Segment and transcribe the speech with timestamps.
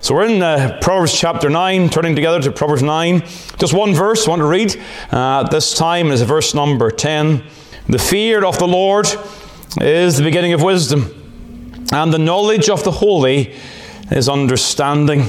[0.00, 3.20] So we're in uh, Proverbs chapter 9, turning together to Proverbs 9.
[3.58, 4.80] Just one verse I want to read.
[5.10, 7.42] Uh, this time is verse number 10.
[7.88, 9.08] The fear of the Lord
[9.80, 13.56] is the beginning of wisdom, and the knowledge of the holy
[14.12, 15.24] is understanding.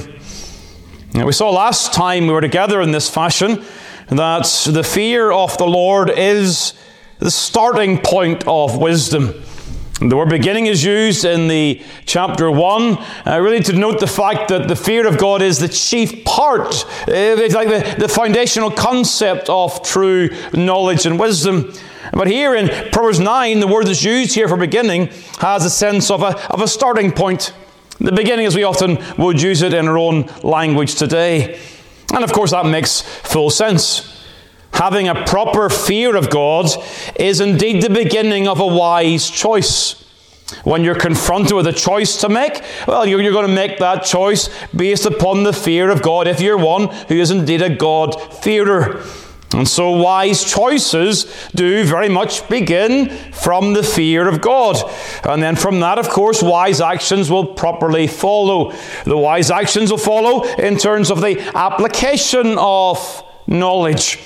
[1.14, 3.64] Now, we saw last time we were together in this fashion
[4.06, 6.74] that the fear of the Lord is
[7.18, 9.34] the starting point of wisdom.
[10.00, 14.48] The word beginning is used in the chapter 1, uh, really to note the fact
[14.48, 18.70] that the fear of God is the chief part, uh, it's like the, the foundational
[18.70, 21.70] concept of true knowledge and wisdom.
[22.14, 26.10] But here in Proverbs 9, the word that's used here for beginning has a sense
[26.10, 27.52] of a, of a starting point.
[27.98, 31.60] The beginning, as we often would use it in our own language today.
[32.14, 34.19] And of course, that makes full sense.
[34.72, 36.66] Having a proper fear of God
[37.16, 39.96] is indeed the beginning of a wise choice.
[40.64, 44.04] When you're confronted with a choice to make, well, you're, you're going to make that
[44.04, 49.04] choice based upon the fear of God if you're one who is indeed a God-fearer.
[49.52, 54.76] And so wise choices do very much begin from the fear of God.
[55.24, 58.72] And then from that, of course, wise actions will properly follow.
[59.04, 64.20] The wise actions will follow in terms of the application of knowledge.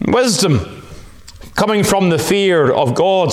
[0.00, 0.82] Wisdom
[1.54, 3.32] coming from the fear of God.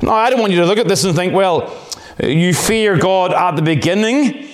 [0.00, 1.78] Now, I don't want you to look at this and think, well,
[2.22, 4.48] you fear God at the beginning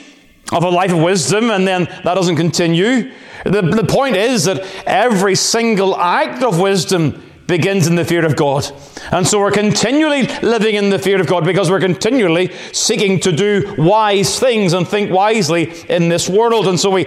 [0.52, 3.12] of a life of wisdom and then that doesn't continue.
[3.44, 8.36] The, the point is that every single act of wisdom begins in the fear of
[8.36, 8.70] God.
[9.10, 13.32] And so we're continually living in the fear of God because we're continually seeking to
[13.32, 16.68] do wise things and think wisely in this world.
[16.68, 17.06] And so we,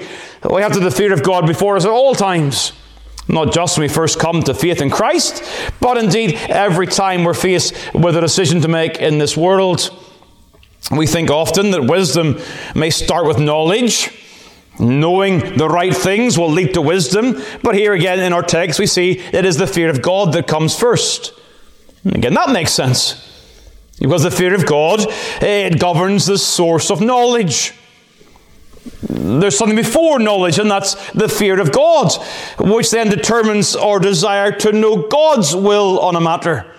[0.49, 2.73] we have to the fear of God before us at all times.
[3.27, 5.43] Not just when we first come to faith in Christ,
[5.79, 9.89] but indeed every time we're faced with a decision to make in this world.
[10.91, 12.39] We think often that wisdom
[12.75, 14.17] may start with knowledge.
[14.79, 17.41] Knowing the right things will lead to wisdom.
[17.61, 20.47] But here again in our text, we see it is the fear of God that
[20.47, 21.33] comes first.
[22.05, 23.27] Again, that makes sense.
[23.99, 25.01] Because the fear of God,
[25.41, 27.73] it governs the source of knowledge
[29.09, 32.11] there's something before knowledge, and that's the fear of God,
[32.59, 36.71] which then determines our desire to know God's will on a matter.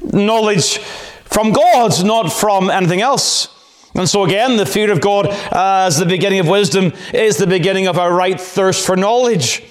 [0.00, 3.48] Knowledge from God, not from anything else.
[3.94, 7.86] And so, again, the fear of God as the beginning of wisdom is the beginning
[7.86, 9.62] of a right thirst for knowledge.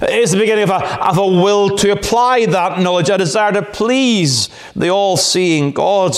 [0.00, 3.62] It's the beginning of a, of a will to apply that knowledge, a desire to
[3.62, 6.16] please the all seeing God.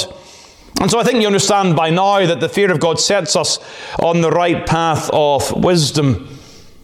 [0.80, 3.58] And so I think you understand by now that the fear of God sets us
[4.02, 6.28] on the right path of wisdom.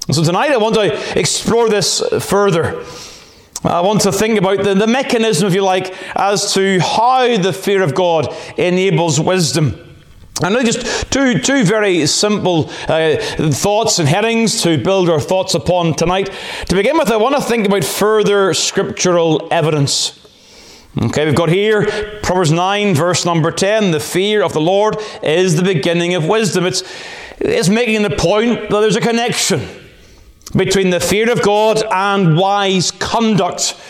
[0.06, 2.84] And so tonight I want to explore this further.
[3.62, 7.52] I want to think about the, the mechanism, if you like, as to how the
[7.52, 9.86] fear of God enables wisdom.
[10.42, 13.16] And just two, two very simple uh,
[13.50, 16.30] thoughts and headings to build our thoughts upon tonight.
[16.68, 20.19] To begin with, I want to think about further scriptural evidence.
[20.98, 21.86] Okay, we've got here
[22.20, 23.92] Proverbs 9, verse number 10.
[23.92, 26.66] The fear of the Lord is the beginning of wisdom.
[26.66, 26.82] It's,
[27.38, 29.68] it's making the point that there's a connection
[30.56, 33.80] between the fear of God and wise conduct.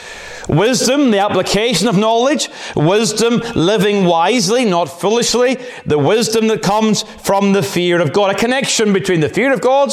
[0.47, 2.51] Wisdom, the application of knowledge.
[2.77, 5.57] Wisdom, living wisely, not foolishly.
[5.87, 8.35] The wisdom that comes from the fear of God.
[8.35, 9.91] A connection between the fear of God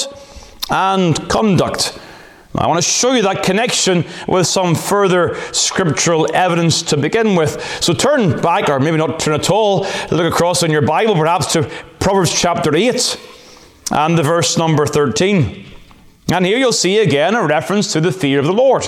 [0.70, 1.98] and conduct.
[2.58, 7.62] I want to show you that connection with some further scriptural evidence to begin with.
[7.84, 11.54] So turn back, or maybe not turn at all, look across in your Bible perhaps
[11.54, 13.20] to Proverbs chapter 8
[13.92, 15.66] and the verse number 13.
[16.34, 18.88] And here you'll see again a reference to the fear of the Lord.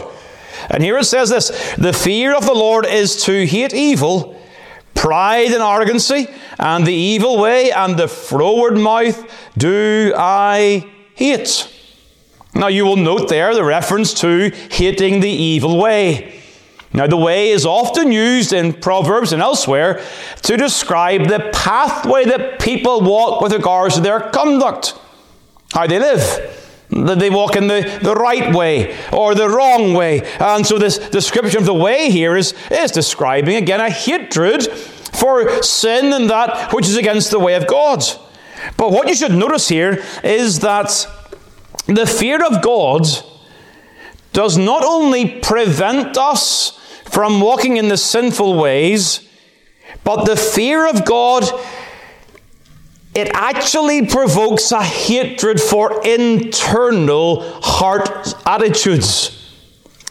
[0.69, 4.41] And here it says this The fear of the Lord is to hate evil,
[4.95, 6.27] pride and arrogancy,
[6.57, 11.75] and the evil way, and the froward mouth do I hate.
[12.59, 16.41] Now, you will note there the reference to hating the evil way.
[16.91, 20.03] Now, the way is often used in Proverbs and elsewhere
[20.41, 25.00] to describe the pathway that people walk with regards to their conduct,
[25.71, 26.56] how they live.
[26.89, 30.21] That they walk in the, the right way or the wrong way.
[30.39, 35.63] And so, this description of the way here is, is describing, again, a hatred for
[35.63, 38.03] sin and that which is against the way of God.
[38.75, 41.07] But what you should notice here is that
[41.95, 43.07] the fear of God
[44.33, 49.27] does not only prevent us from walking in the sinful ways,
[50.03, 51.44] but the fear of God,
[53.15, 59.35] it actually provokes a hatred for internal heart attitudes.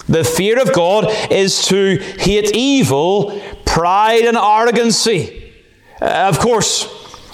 [0.09, 5.53] The fear of God is to hate evil, pride, and arrogancy.
[6.01, 6.89] Uh, of course,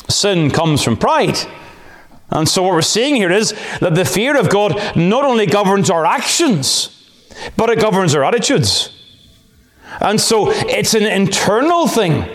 [0.08, 1.38] sin comes from pride.
[2.30, 5.90] And so, what we're seeing here is that the fear of God not only governs
[5.90, 6.90] our actions,
[7.56, 8.90] but it governs our attitudes.
[10.00, 12.28] And so, it's an internal thing.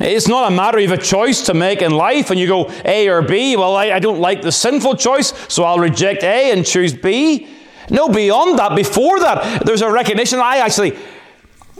[0.00, 3.08] It's not a matter of a choice to make in life and you go A
[3.08, 3.54] or B.
[3.56, 7.48] Well, I, I don't like the sinful choice, so I'll reject A and choose B.
[7.90, 10.96] No, beyond that, before that, there's a recognition I actually,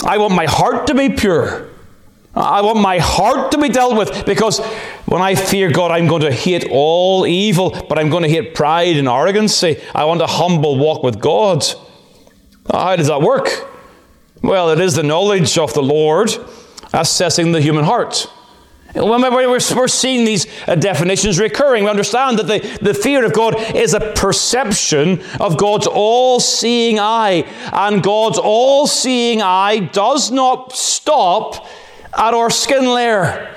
[0.04, 1.70] I want my heart to be pure.
[2.34, 4.60] I want my heart to be dealt with because
[5.06, 8.54] when I fear God, I'm going to hate all evil, but I'm going to hate
[8.54, 9.80] pride and arrogancy.
[9.94, 11.64] I want a humble walk with God.
[12.70, 13.48] How does that work?
[14.42, 16.30] Well, it is the knowledge of the Lord
[16.92, 18.28] assessing the human heart.
[18.94, 23.54] When we're seeing these uh, definitions recurring, we understand that the, the fear of God
[23.76, 27.44] is a perception of God's all seeing eye.
[27.72, 31.68] And God's all seeing eye does not stop
[32.16, 33.54] at our skin layer.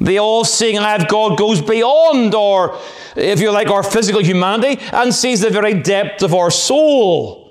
[0.00, 2.78] The all seeing eye of God goes beyond, or
[3.14, 7.42] if you like, our physical humanity and sees the very depth of our soul.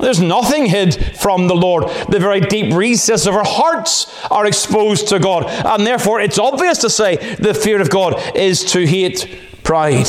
[0.00, 1.84] There's nothing hid from the Lord.
[2.08, 5.44] The very deep recesses of our hearts are exposed to God.
[5.46, 10.08] And therefore, it's obvious to say the fear of God is to hate pride.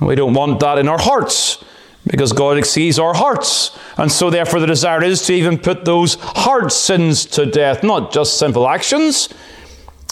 [0.00, 1.64] We don't want that in our hearts
[2.10, 3.78] because God exceeds our hearts.
[3.96, 8.12] And so, therefore, the desire is to even put those hard sins to death, not
[8.12, 9.28] just sinful actions,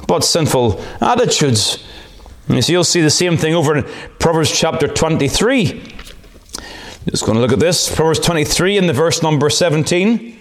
[0.06, 1.84] but sinful attitudes.
[2.48, 3.84] You'll see the same thing over in
[4.18, 5.94] Proverbs chapter 23.
[7.10, 7.94] Just going to look at this.
[7.94, 10.38] Proverbs 23 in the verse number 17.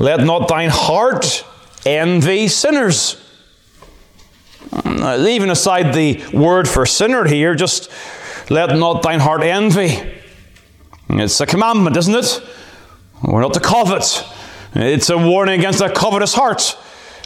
[0.00, 1.44] Let not thine heart
[1.86, 3.24] envy sinners.
[4.84, 7.90] Leaving aside the word for sinner here, just
[8.50, 9.98] let not thine heart envy.
[11.10, 12.42] It's a commandment, isn't it?
[13.22, 14.24] We're not to covet.
[14.74, 16.76] It's a warning against a covetous heart.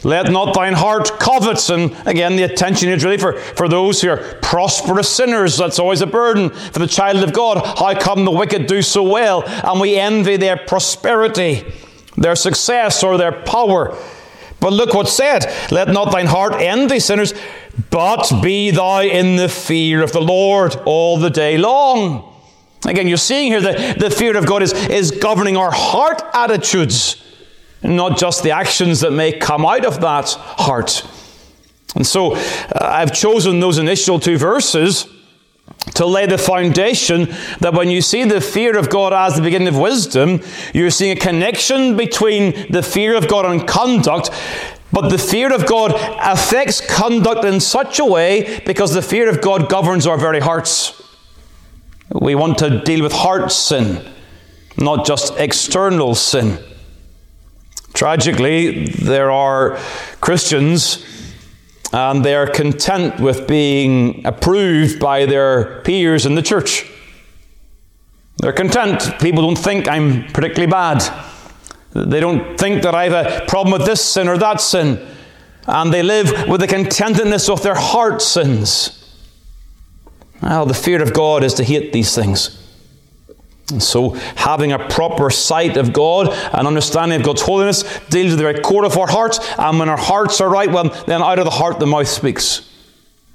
[0.03, 1.69] Let not thine heart covet.
[1.69, 5.57] And again, the attention is really for, for those who are prosperous sinners.
[5.57, 7.65] That's always a burden for the child of God.
[7.77, 9.43] How come the wicked do so well?
[9.45, 11.71] And we envy their prosperity,
[12.17, 13.97] their success, or their power.
[14.63, 17.33] But look what's said Let not thine heart envy sinners,
[17.89, 22.33] but be thou in the fear of the Lord all the day long.
[22.87, 27.21] Again, you're seeing here that the fear of God is, is governing our heart attitudes
[27.83, 31.05] not just the actions that may come out of that heart.
[31.95, 32.39] And so uh,
[32.79, 35.07] I've chosen those initial two verses
[35.95, 37.25] to lay the foundation
[37.59, 40.41] that when you see the fear of God as the beginning of wisdom,
[40.73, 44.29] you're seeing a connection between the fear of God and conduct.
[44.91, 45.91] But the fear of God
[46.21, 51.01] affects conduct in such a way because the fear of God governs our very hearts.
[52.11, 54.05] We want to deal with heart sin,
[54.77, 56.59] not just external sin.
[57.93, 59.77] Tragically, there are
[60.21, 61.03] Christians
[61.93, 66.89] and they are content with being approved by their peers in the church.
[68.37, 69.19] They're content.
[69.19, 71.03] People don't think I'm particularly bad.
[71.91, 75.07] They don't think that I have a problem with this sin or that sin.
[75.67, 78.99] And they live with the contentedness of their heart sins.
[80.41, 82.59] Well, the fear of God is to hate these things.
[83.79, 88.43] So, having a proper sight of God and understanding of God's holiness deals with the
[88.43, 89.39] very core of our hearts.
[89.57, 92.69] And when our hearts are right, well, then out of the heart the mouth speaks.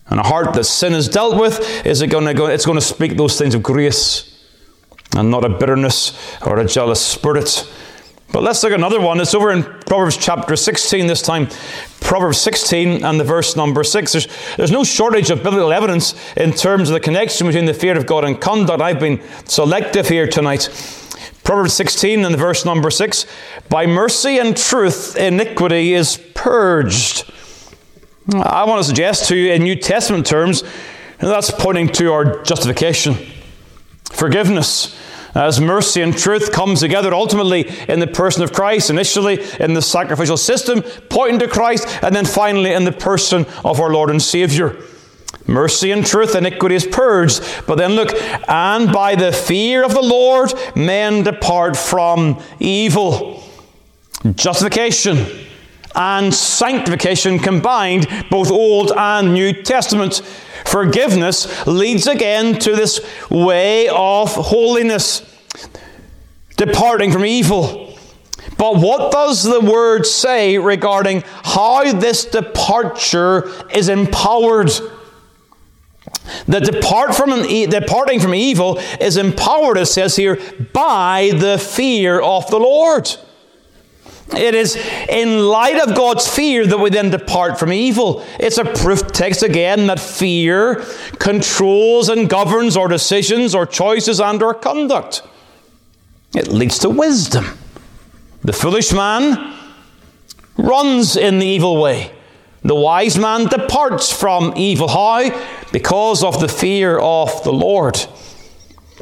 [0.07, 2.79] And a heart that sin is dealt with is it going to go, it's going
[2.79, 4.39] to speak those things of grace
[5.17, 7.67] and not a bitterness or a jealous spirit.
[8.31, 9.21] But let's look at another one.
[9.21, 11.49] It's over in Proverbs chapter 16 this time.
[12.01, 14.13] Proverbs 16 and the verse number 6.
[14.13, 17.97] There's, there's no shortage of biblical evidence in terms of the connection between the fear
[17.97, 18.83] of God and conduct.
[18.83, 20.69] I've been selective here tonight.
[21.43, 23.25] Proverbs 16 and the verse number 6.
[23.71, 27.33] By mercy and truth, iniquity is purged.
[28.35, 30.63] I want to suggest to you in New Testament terms,
[31.19, 33.15] that's pointing to our justification,
[34.05, 34.95] forgiveness
[35.39, 39.83] as mercy and truth comes together ultimately in the person of Christ, initially in the
[39.83, 44.21] sacrificial system, pointing to Christ, and then finally in the person of our Lord and
[44.21, 44.77] Savior.
[45.47, 47.43] Mercy and truth, iniquity is purged.
[47.67, 48.13] But then look,
[48.49, 53.43] and by the fear of the Lord, men depart from evil.
[54.35, 55.25] Justification
[55.95, 60.21] and sanctification combined, both Old and New Testament.
[60.65, 65.28] Forgiveness leads again to this way of holiness,
[66.59, 67.97] departing from evil.
[68.59, 74.71] But what does the word say regarding how this departure is empowered?
[76.47, 80.39] The depart from departing from evil is empowered, it says here,
[80.73, 83.09] by the fear of the Lord.
[84.37, 84.77] It is
[85.09, 88.25] in light of God's fear that we then depart from evil.
[88.39, 90.85] It's a proof text again that fear
[91.19, 95.23] controls and governs our decisions, our choices, and our conduct.
[96.35, 97.47] It leads to wisdom.
[98.43, 99.57] The foolish man
[100.57, 102.13] runs in the evil way.
[102.63, 104.89] The wise man departs from evil.
[104.89, 105.31] How?
[105.73, 107.97] Because of the fear of the Lord.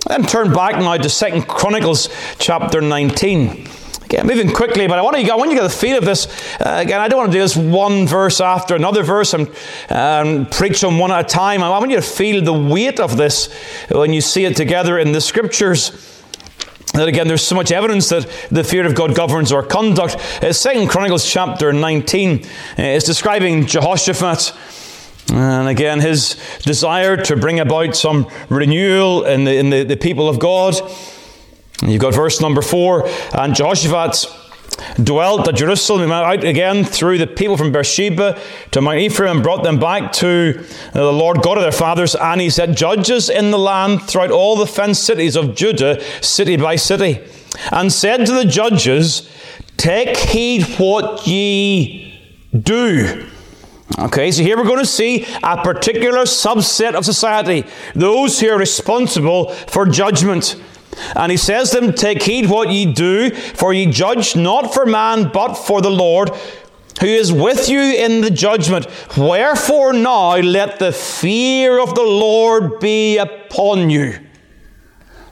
[0.07, 3.67] Then turn back now to Second Chronicles chapter 19.
[4.05, 6.27] Again, moving quickly, but I want, want you to get the feel of this.
[6.61, 9.51] Uh, again, I don't want to do this one verse after another verse and
[9.91, 11.61] um, preach them one at a time.
[11.61, 13.53] I want you to feel the weight of this
[13.91, 16.16] when you see it together in the scriptures.
[16.97, 20.17] That again, there's so much evidence that the fear of God governs our conduct.
[20.43, 24.55] Uh, Second Chronicles chapter 19 uh, is describing Jehoshaphat.
[25.31, 30.27] And again, his desire to bring about some renewal in the, in the, the people
[30.27, 30.75] of God.
[31.83, 33.07] You've got verse number four.
[33.35, 34.25] And Jehoshaphat
[35.03, 36.03] dwelt at Jerusalem.
[36.03, 38.41] He went out again through the people from Beersheba
[38.73, 42.15] to Mount Ephraim and brought them back to uh, the Lord God of their fathers.
[42.15, 46.57] And he set judges in the land throughout all the fenced cities of Judah, city
[46.57, 47.25] by city.
[47.71, 49.31] And said to the judges,
[49.77, 52.21] Take heed what ye
[52.57, 53.29] do.
[53.99, 57.65] Okay, so here we're going to see a particular subset of society,
[57.95, 60.61] those who are responsible for judgment.
[61.15, 64.87] And he says to them, Take heed what ye do, for ye judge not for
[64.87, 66.31] man, but for the Lord,
[67.01, 68.87] who is with you in the judgment.
[69.17, 74.19] Wherefore now let the fear of the Lord be upon you.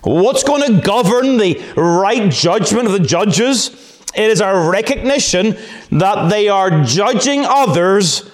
[0.02, 4.02] What's going to govern the right judgment of the judges?
[4.14, 5.56] It is a recognition
[5.90, 8.30] that they are judging others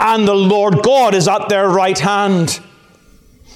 [0.00, 2.58] and the Lord God is at their right hand.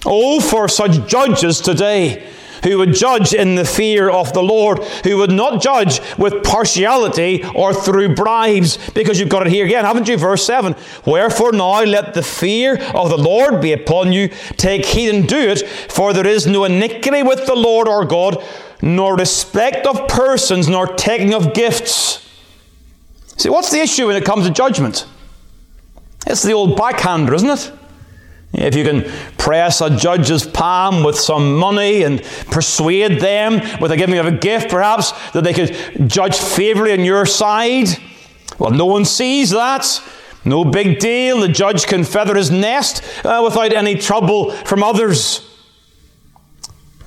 [0.07, 2.31] Oh, for such judges today
[2.63, 7.45] who would judge in the fear of the Lord, who would not judge with partiality
[7.55, 8.79] or through bribes.
[8.93, 10.17] Because you've got it here again, haven't you?
[10.17, 14.29] Verse 7 Wherefore now let the fear of the Lord be upon you.
[14.57, 18.43] Take heed and do it, for there is no iniquity with the Lord our God,
[18.81, 22.21] nor respect of persons, nor taking of gifts.
[23.37, 25.07] See, what's the issue when it comes to judgment?
[26.27, 27.73] It's the old backhander, isn't it?
[28.57, 29.03] If you can
[29.37, 34.33] press a judge's palm with some money and persuade them with a giving of a
[34.33, 37.89] gift, perhaps, that they could judge favorably on your side,
[38.59, 40.01] well, no one sees that.
[40.45, 41.41] No big deal.
[41.41, 45.51] The judge can feather his nest uh, without any trouble from others.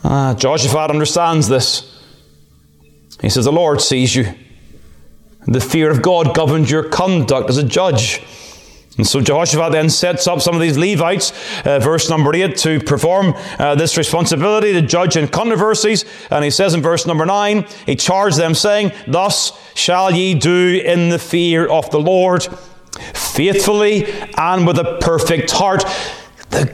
[0.04, 2.02] Ah, Jehoshaphat understands this.
[3.22, 4.34] He says, The Lord sees you.
[5.46, 8.22] The fear of God governs your conduct as a judge.
[8.98, 11.32] And so Jehoshaphat then sets up some of these Levites,
[11.66, 16.04] uh, verse number 8, to perform uh, this responsibility to judge in controversies.
[16.32, 20.82] And he says in verse number 9, he charged them, saying, Thus shall ye do
[20.84, 22.48] in the fear of the Lord,
[23.14, 25.84] faithfully and with a perfect heart.
[26.50, 26.74] The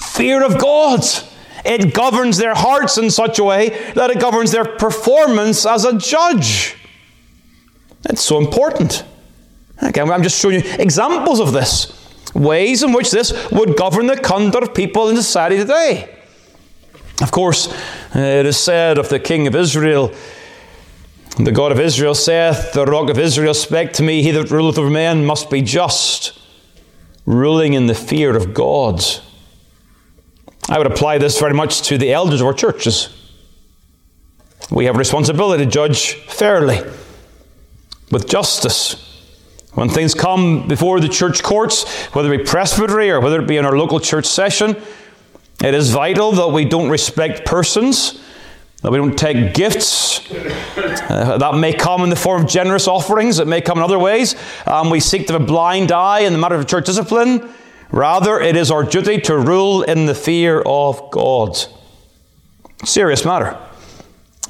[0.00, 1.04] fear of God.
[1.64, 5.96] It governs their hearts in such a way that it governs their performance as a
[5.96, 6.76] judge.
[8.04, 9.04] It's so important.
[9.78, 11.92] Again, I'm just showing you examples of this,
[12.34, 16.14] ways in which this would govern the conduct of people in society today.
[17.20, 17.72] Of course,
[18.14, 20.12] it is said of the king of Israel,
[21.36, 24.78] the God of Israel saith, The rock of Israel spake to me, He that ruleth
[24.78, 26.38] over men must be just,
[27.26, 29.04] ruling in the fear of God.
[30.68, 33.08] I would apply this very much to the elders of our churches.
[34.70, 36.78] We have responsibility to judge fairly,
[38.10, 39.13] with justice,
[39.74, 43.56] when things come before the church courts, whether it be presbytery or whether it be
[43.56, 44.76] in our local church session,
[45.62, 48.20] it is vital that we don't respect persons,
[48.82, 50.30] that we don't take gifts.
[50.30, 53.98] Uh, that may come in the form of generous offerings, it may come in other
[53.98, 54.36] ways.
[54.66, 57.52] Um, we seek to have a blind eye in the matter of church discipline.
[57.90, 61.56] Rather, it is our duty to rule in the fear of God.
[62.84, 63.58] Serious matter.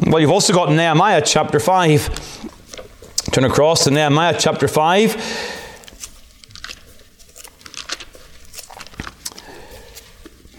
[0.07, 2.51] Well, you've also got Nehemiah chapter 5.
[3.35, 5.17] Turn across to Nehemiah chapter 5.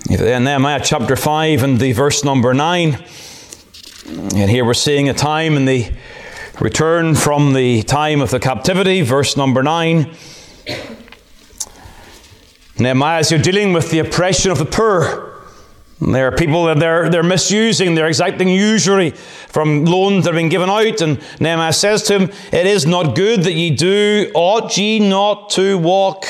[0.10, 3.02] Then Nehemiah chapter 5 and the verse number 9.
[4.10, 5.90] And here we're seeing a time in the
[6.60, 10.14] return from the time of the captivity, verse number 9.
[12.78, 15.25] Nehemiah you're dealing with the oppression of the poor.
[16.02, 20.50] There are people that they're, they're misusing, they're exacting usury from loans that have been
[20.50, 21.02] given out.
[21.02, 25.50] And Nehemiah says to him, It is not good that ye do, ought ye not
[25.52, 26.26] to walk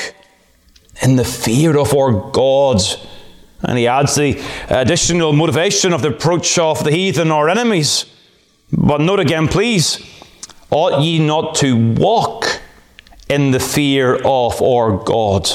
[1.02, 2.80] in the fear of our God.
[3.62, 8.06] And he adds the additional motivation of the approach of the heathen our enemies.
[8.72, 10.00] But note again, please,
[10.70, 12.60] ought ye not to walk
[13.28, 15.48] in the fear of our God?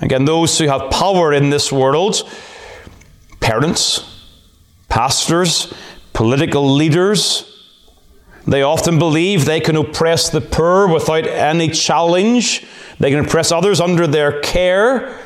[0.00, 2.28] Again, those who have power in this world,
[3.50, 4.04] parents,
[4.88, 5.74] pastors,
[6.12, 7.50] political leaders,
[8.46, 12.64] they often believe they can oppress the poor without any challenge.
[13.00, 15.18] They can oppress others under their care.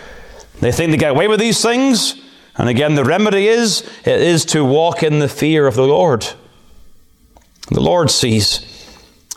[0.61, 2.21] They think they get away with these things.
[2.57, 6.27] And again, the remedy is it is to walk in the fear of the Lord.
[7.71, 8.74] The Lord sees.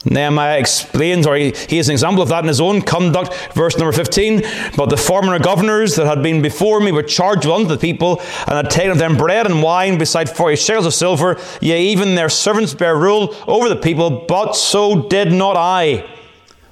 [0.06, 3.34] Nehemiah explains, or he, he is an example of that in his own conduct.
[3.54, 4.44] Verse number 15.
[4.75, 8.56] But the former governors that had been before me were charged unto the people, and
[8.56, 11.39] had taken of them bread and wine beside forty shekels of silver.
[11.62, 16.08] Yea, even their servants bear rule over the people, but so did not I.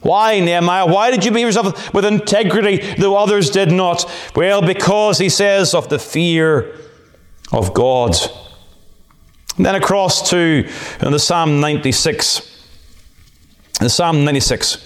[0.01, 0.85] Why, Nehemiah?
[0.85, 4.09] Why did you behave yourself with integrity, though others did not?
[4.35, 6.75] Well, because he says of the fear
[7.51, 8.15] of God.
[9.57, 10.69] And then across to
[11.01, 12.54] uh, the Psalm 96.
[13.81, 14.77] In Psalm 96.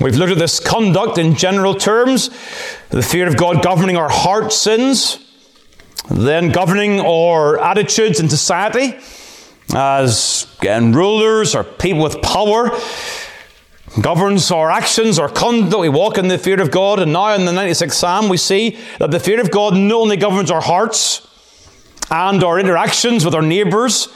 [0.00, 2.28] We've looked at this conduct in general terms,
[2.90, 5.18] the fear of God governing our heart sins,
[6.08, 8.98] then governing our attitudes in society
[9.74, 12.70] as again, rulers or people with power,
[14.00, 15.80] governs our actions, our conduct.
[15.80, 17.00] We walk in the fear of God.
[17.00, 20.16] And now in the 96th Psalm, we see that the fear of God not only
[20.16, 21.26] governs our hearts
[22.12, 24.08] and our interactions with our neighbours,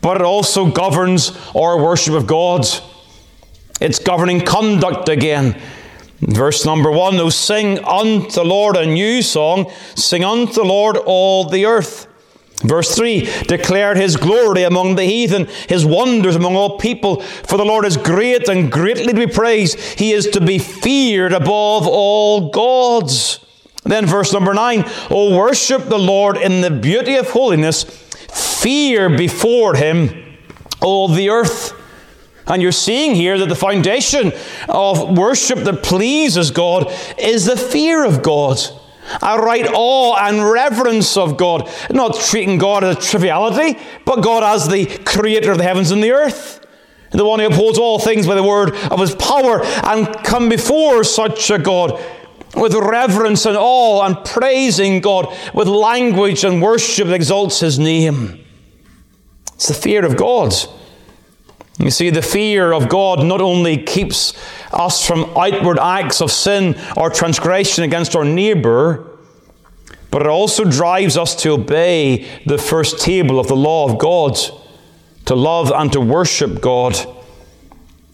[0.00, 2.66] but it also governs our worship of God.
[3.80, 5.60] It's governing conduct again.
[6.20, 10.96] Verse number one, oh, sing unto the Lord a new song, sing unto the Lord
[10.96, 12.06] all the earth.
[12.64, 17.20] Verse 3 declared his glory among the heathen, his wonders among all people.
[17.20, 19.78] For the Lord is great and greatly to be praised.
[19.78, 23.38] He is to be feared above all gods.
[23.84, 28.07] Then, verse number 9 Oh, worship the Lord in the beauty of holiness
[28.60, 30.10] fear before him
[30.80, 31.74] all the earth.
[32.46, 34.32] And you're seeing here that the foundation
[34.68, 38.58] of worship that pleases God is the fear of God.
[39.22, 41.68] A right awe and reverence of God.
[41.90, 46.02] Not treating God as a triviality, but God as the creator of the heavens and
[46.02, 46.64] the earth.
[47.10, 51.04] The one who upholds all things by the word of his power and come before
[51.04, 52.02] such a God
[52.54, 58.44] with reverence and awe and praising God with language and worship that exalts his name.
[59.58, 60.54] It's the fear of God.
[61.80, 64.32] You see, the fear of God not only keeps
[64.72, 69.18] us from outward acts of sin or transgression against our neighbour,
[70.12, 74.38] but it also drives us to obey the first table of the law of God,
[75.24, 76.96] to love and to worship God.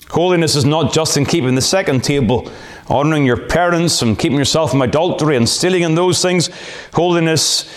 [0.09, 2.51] Holiness is not just in keeping the second table,
[2.89, 6.49] honoring your parents and keeping yourself from adultery and stealing and those things.
[6.95, 7.71] Holiness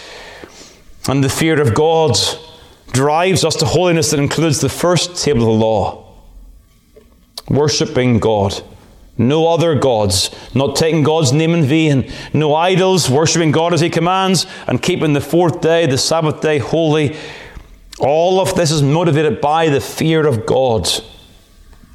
[1.10, 2.16] and the fear of God
[2.92, 6.08] drives us to holiness that includes the first table of the law
[7.50, 8.62] worshipping God.
[9.18, 13.90] No other gods, not taking God's name in vain, no idols, worshipping God as He
[13.90, 17.16] commands, and keeping the fourth day, the Sabbath day, holy.
[18.00, 20.88] All of this is motivated by the fear of God.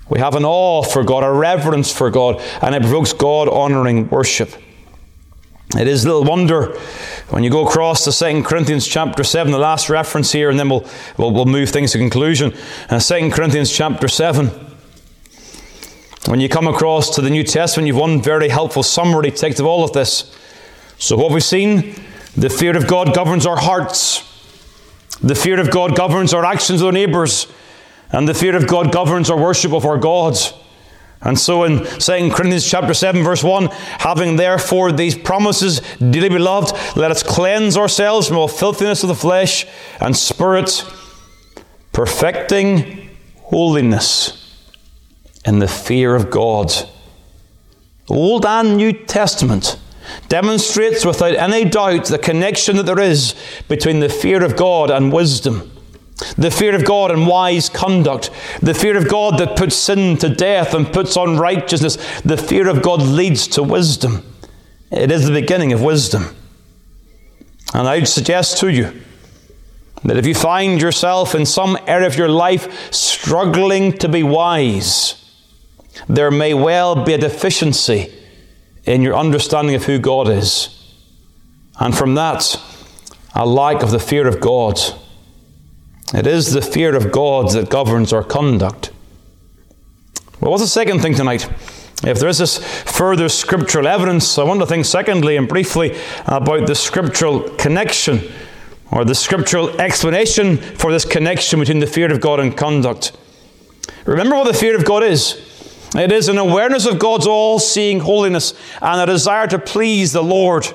[0.09, 4.09] We have an awe for God, a reverence for God, and it provokes God honoring
[4.09, 4.51] worship.
[5.79, 6.79] It is little wonder
[7.31, 10.69] when you go across to 2 Corinthians chapter 7, the last reference here, and then
[10.69, 12.53] we'll, we'll, we'll move things to conclusion.
[12.91, 14.49] Uh, 2 Corinthians chapter 7.
[16.27, 19.67] When you come across to the New Testament, you've one very helpful summary text of
[19.67, 20.37] all of this.
[20.99, 21.95] So, what we've seen
[22.37, 24.29] the fear of God governs our hearts,
[25.23, 27.47] the fear of God governs our actions with our neighbours,
[28.11, 30.53] and the fear of God governs our worship of our gods.
[31.25, 36.75] And so in 2 Corinthians chapter 7, verse 1, having therefore these promises, dearly beloved,
[36.97, 39.67] let us cleanse ourselves from all filthiness of the flesh
[40.01, 40.85] and spirit,
[41.93, 43.11] perfecting
[43.43, 44.39] holiness
[45.45, 46.73] in the fear of God.
[48.09, 49.79] Old and New Testament
[50.29, 53.35] demonstrates without any doubt the connection that there is
[53.69, 55.71] between the fear of God and wisdom.
[56.37, 58.31] The fear of God and wise conduct.
[58.61, 61.97] The fear of God that puts sin to death and puts on righteousness.
[62.23, 64.23] The fear of God leads to wisdom.
[64.91, 66.35] It is the beginning of wisdom.
[67.75, 68.93] And I would suggest to you
[70.05, 75.19] that if you find yourself in some area of your life struggling to be wise,
[76.09, 78.13] there may well be a deficiency
[78.85, 80.79] in your understanding of who God is.
[81.79, 82.61] And from that,
[83.35, 84.79] a lack of the fear of God.
[86.15, 88.91] It is the fear of God that governs our conduct.
[90.41, 91.49] Well, what's the second thing tonight?
[92.05, 96.67] If there is this further scriptural evidence, I want to think secondly and briefly about
[96.67, 98.21] the scriptural connection
[98.91, 103.17] or the scriptural explanation for this connection between the fear of God and conduct.
[104.05, 105.41] Remember what the fear of God is.
[105.95, 110.23] It is an awareness of God's all seeing holiness and a desire to please the
[110.23, 110.67] Lord.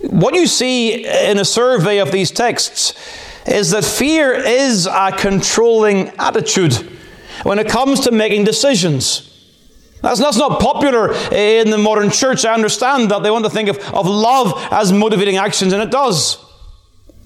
[0.00, 2.94] What you see in a survey of these texts
[3.46, 6.74] is that fear is a controlling attitude
[7.42, 9.28] when it comes to making decisions.
[10.02, 12.44] That's, that's not popular in the modern church.
[12.44, 15.90] I understand that they want to think of, of love as motivating actions, and it
[15.90, 16.38] does.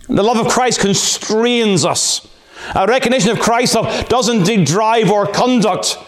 [0.08, 2.26] The love of Christ constrains us.
[2.74, 5.98] A recognition of Christ's love does indeed drive our conduct.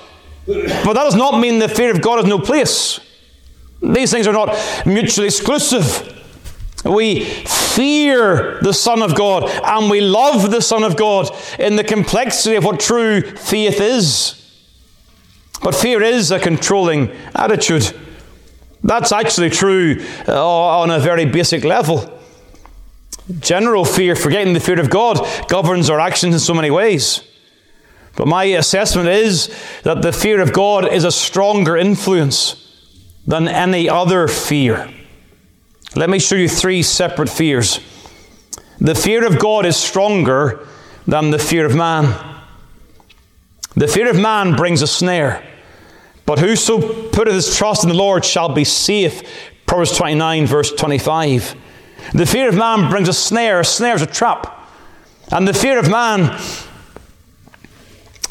[0.47, 3.01] But that does not mean the fear of God has no place.
[3.83, 6.18] These things are not mutually exclusive.
[6.89, 11.85] We fear the Son of God and we love the Son of God in the
[11.85, 14.35] complexity of what true faith is.
[15.63, 17.93] But fear is a controlling attitude.
[18.83, 22.19] That's actually true uh, on a very basic level.
[23.41, 27.23] General fear, forgetting the fear of God, governs our actions in so many ways.
[28.17, 32.65] But my assessment is that the fear of God is a stronger influence
[33.27, 34.93] than any other fear.
[35.97, 37.81] Let me show you three separate fears.
[38.79, 40.67] The fear of God is stronger
[41.07, 42.15] than the fear of man.
[43.75, 45.43] The fear of man brings a snare,
[46.27, 49.23] but whoso putteth his trust in the Lord shall be safe.
[49.67, 51.55] Proverbs 29, verse 25.
[52.15, 53.61] The fear of man brings a snare.
[53.61, 54.71] A snare is a trap.
[55.31, 56.39] And the fear of man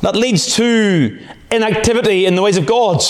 [0.01, 1.19] that leads to
[1.51, 3.01] inactivity in the ways of God.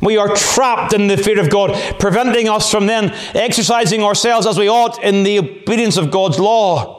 [0.00, 4.58] We are trapped in the fear of God, preventing us from then exercising ourselves as
[4.58, 6.98] we ought in the obedience of God's law.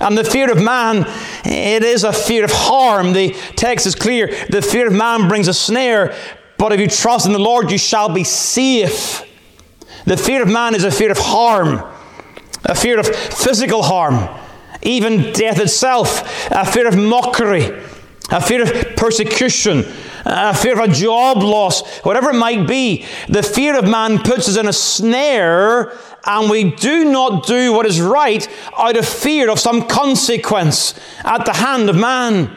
[0.00, 1.04] And the fear of man,
[1.44, 3.12] it is a fear of harm.
[3.12, 4.28] The text is clear.
[4.48, 6.16] The fear of man brings a snare,
[6.56, 9.26] but if you trust in the Lord, you shall be safe.
[10.06, 11.84] The fear of man is a fear of harm,
[12.64, 14.28] a fear of physical harm,
[14.82, 17.70] even death itself, a fear of mockery,
[18.30, 19.84] a fear of persecution,
[20.24, 23.06] a fear of a job loss, whatever it might be.
[23.28, 25.92] The fear of man puts us in a snare,
[26.24, 31.44] and we do not do what is right out of fear of some consequence at
[31.44, 32.56] the hand of man.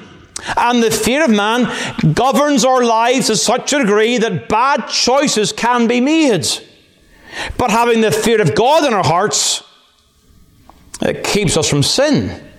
[0.57, 5.51] And the fear of man governs our lives to such a degree that bad choices
[5.53, 6.45] can be made.
[7.57, 9.63] But having the fear of God in our hearts,
[11.01, 12.52] it keeps us from sin.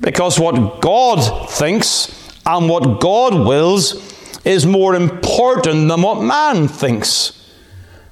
[0.00, 3.94] Because what God thinks and what God wills
[4.44, 7.32] is more important than what man thinks.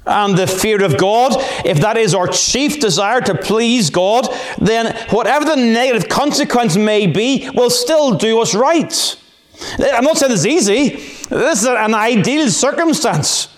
[0.06, 1.32] And the fear of God,
[1.64, 4.28] if that is our chief desire to please God,
[4.60, 9.16] then whatever the negative consequence may be, we'll still do what's right.
[9.78, 10.90] I'm not saying it's easy.
[11.28, 13.48] This is an ideal circumstance.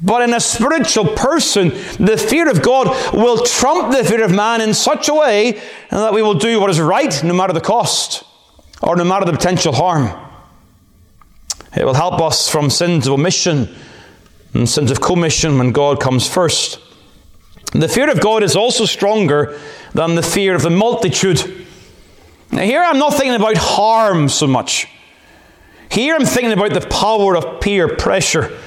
[0.00, 4.60] But in a spiritual person, the fear of God will trump the fear of man
[4.60, 8.22] in such a way that we will do what is right no matter the cost
[8.82, 10.10] or no matter the potential harm.
[11.74, 13.74] It will help us from sins of omission
[14.52, 16.78] and sins of commission when God comes first.
[17.72, 19.58] The fear of God is also stronger
[19.92, 21.66] than the fear of the multitude.
[22.52, 24.88] Now, here I'm not thinking about harm so much.
[25.90, 28.58] Here I'm thinking about the power of peer pressure.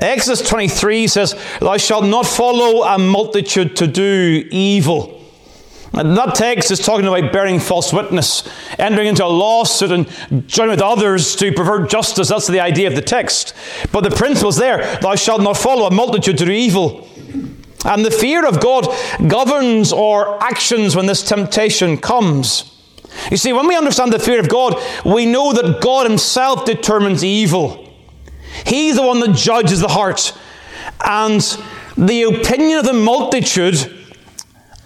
[0.00, 5.20] Exodus 23 says, Thou shalt not follow a multitude to do evil.
[5.92, 10.70] And that text is talking about bearing false witness, entering into a lawsuit and joining
[10.70, 12.28] with others to pervert justice.
[12.28, 13.54] That's the idea of the text.
[13.92, 17.08] But the principle is there Thou shalt not follow a multitude to do evil.
[17.84, 18.86] And the fear of God
[19.26, 22.66] governs our actions when this temptation comes.
[23.30, 27.24] You see, when we understand the fear of God, we know that God Himself determines
[27.24, 27.89] evil.
[28.66, 30.36] He's the one that judges the heart.
[31.04, 31.40] And
[31.96, 33.96] the opinion of the multitude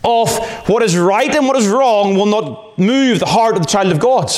[0.03, 0.37] of
[0.69, 3.91] what is right and what is wrong will not move the heart of the child
[3.91, 4.31] of God.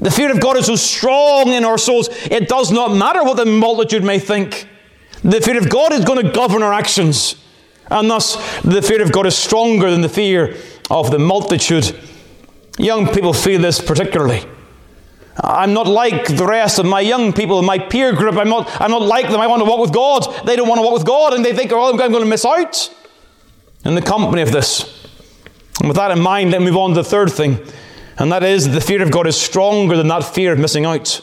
[0.00, 3.36] The fear of God is so strong in our souls, it does not matter what
[3.36, 4.68] the multitude may think.
[5.22, 7.36] The fear of God is going to govern our actions.
[7.88, 10.56] And thus, the fear of God is stronger than the fear
[10.90, 11.96] of the multitude.
[12.78, 14.44] Young people feel this particularly.
[15.36, 18.36] I'm not like the rest of my young people my peer group.
[18.36, 19.40] I'm not, I'm not like them.
[19.40, 20.46] I want to walk with God.
[20.46, 22.44] They don't want to walk with God, and they think, oh, I'm going to miss
[22.44, 22.94] out
[23.84, 25.06] in the company of this.
[25.80, 27.58] And with that in mind, let me move on to the third thing,
[28.18, 31.20] and that is the fear of God is stronger than that fear of missing out.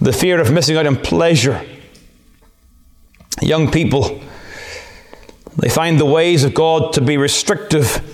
[0.00, 1.64] The fear of missing out on pleasure.
[3.40, 4.20] Young people,
[5.56, 8.04] they find the ways of God to be restrictive,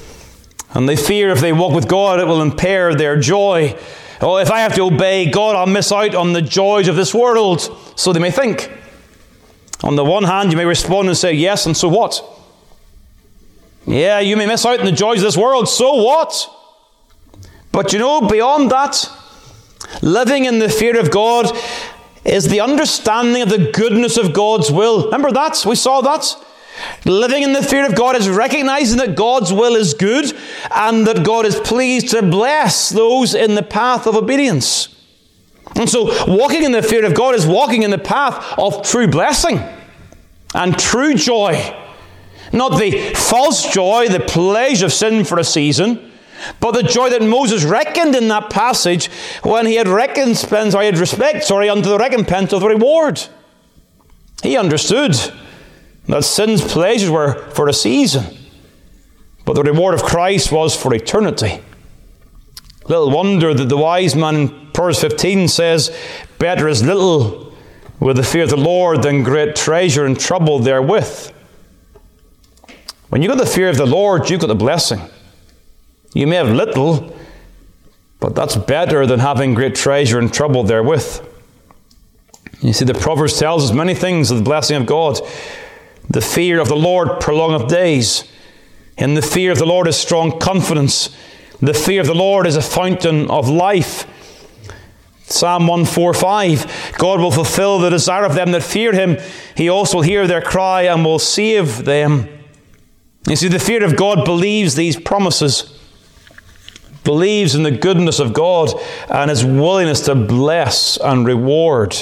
[0.74, 3.76] and they fear if they walk with God, it will impair their joy.
[4.20, 7.14] Oh, if I have to obey God, I'll miss out on the joys of this
[7.14, 7.60] world.
[7.96, 8.70] So they may think.
[9.82, 12.22] On the one hand, you may respond and say, Yes, and so what?
[13.86, 16.48] Yeah, you may miss out on the joys of this world, so what?
[17.70, 19.10] But you know, beyond that,
[20.00, 21.50] living in the fear of God
[22.24, 25.04] is the understanding of the goodness of God's will.
[25.06, 25.64] Remember that?
[25.66, 26.34] We saw that.
[27.04, 30.32] Living in the fear of God is recognizing that God's will is good
[30.74, 34.88] and that God is pleased to bless those in the path of obedience.
[35.76, 39.08] And so, walking in the fear of God is walking in the path of true
[39.08, 39.60] blessing
[40.54, 41.74] and true joy.
[42.52, 46.12] Not the false joy, the pleasure of sin for a season,
[46.60, 49.08] but the joy that Moses reckoned in that passage
[49.42, 53.20] when he had recompense, or he had respect, sorry, unto the recompense of the reward.
[54.42, 55.16] He understood
[56.06, 58.36] that sin's pleasures were for a season,
[59.44, 61.60] but the reward of Christ was for eternity.
[62.86, 65.96] Little wonder that the wise man in Proverbs 15 says,
[66.38, 67.54] Better is little
[68.00, 71.32] with the fear of the Lord than great treasure and trouble therewith.
[73.08, 75.00] When you've got the fear of the Lord, you've got the blessing.
[76.12, 77.16] You may have little,
[78.20, 81.26] but that's better than having great treasure and trouble therewith.
[82.60, 85.20] You see, the Proverbs tells us many things of the blessing of God.
[86.14, 88.22] The fear of the Lord prolongeth days.
[88.96, 91.08] In the fear of the Lord is strong confidence.
[91.60, 94.06] The fear of the Lord is a fountain of life.
[95.24, 99.18] Psalm 145 God will fulfill the desire of them that fear him.
[99.56, 102.28] He also will hear their cry and will save them.
[103.26, 105.76] You see, the fear of God believes these promises
[107.02, 108.72] believes in the goodness of God
[109.10, 111.96] and his willingness to bless and reward.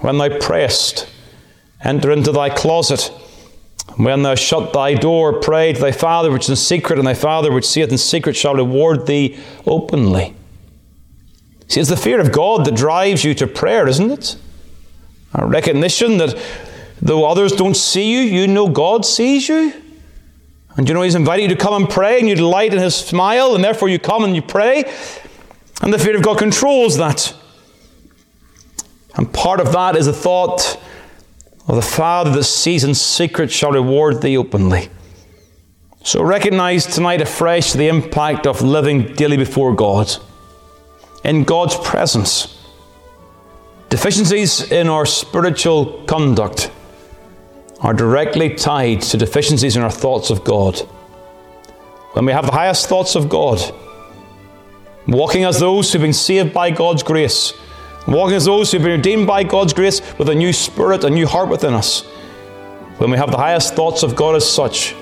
[0.00, 1.06] When thou prayest,
[1.82, 3.12] enter into thy closet.
[3.96, 7.14] When thou shut thy door, pray to thy Father which is in secret, and thy
[7.14, 10.34] Father which seeth in secret shall reward thee openly.
[11.68, 14.36] See, it's the fear of God that drives you to prayer, isn't it?
[15.34, 16.40] A recognition that
[17.02, 19.72] though others don't see you, you know God sees you.
[20.76, 22.94] And you know, He's invited you to come and pray, and you delight in His
[22.94, 24.84] smile, and therefore you come and you pray.
[25.82, 27.34] And the fear of God controls that.
[29.16, 30.80] And part of that is the thought
[31.74, 34.88] the Father that sees in secret shall reward thee openly.
[36.02, 40.10] So recognize tonight afresh the impact of living daily before God,
[41.24, 42.56] in God's presence.
[43.90, 46.70] Deficiencies in our spiritual conduct
[47.80, 50.78] are directly tied to deficiencies in our thoughts of God.
[52.14, 53.60] When we have the highest thoughts of God,
[55.06, 57.52] walking as those who've been saved by God's grace,
[58.12, 61.26] walking as those who've been redeemed by God's grace with a new spirit, a new
[61.26, 62.02] heart within us,
[62.98, 64.94] when we have the highest thoughts of God as such,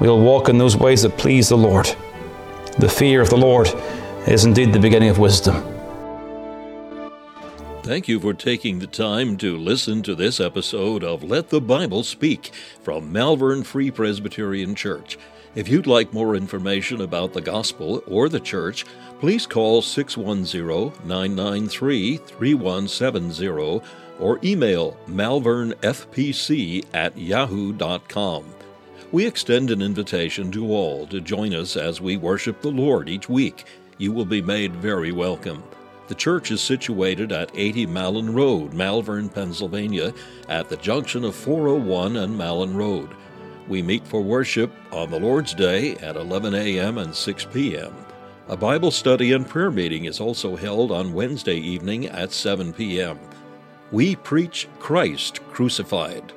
[0.00, 1.94] we'll walk in those ways that please the Lord.
[2.78, 3.72] The fear of the Lord
[4.26, 5.62] is indeed the beginning of wisdom.
[7.82, 12.02] Thank you for taking the time to listen to this episode of Let the Bible
[12.02, 15.18] Speak from Malvern Free Presbyterian Church.
[15.54, 18.84] If you'd like more information about the gospel or the church,
[19.20, 23.80] please call 610 993 3170
[24.18, 28.44] or email malvernfpc at yahoo.com.
[29.12, 33.28] We extend an invitation to all to join us as we worship the Lord each
[33.28, 33.64] week.
[33.96, 35.62] You will be made very welcome.
[36.08, 40.12] The church is situated at 80 Malin Road, Malvern, Pennsylvania,
[40.48, 43.14] at the junction of 401 and Malin Road.
[43.66, 46.98] We meet for worship on the Lord's Day at 11 a.m.
[46.98, 47.94] and 6 p.m.
[48.48, 53.18] A Bible study and prayer meeting is also held on Wednesday evening at 7 p.m.
[53.90, 56.32] We preach Christ crucified.